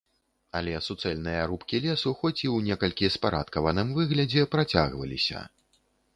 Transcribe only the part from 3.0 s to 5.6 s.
спарадкаваным выглядзе, працягваліся.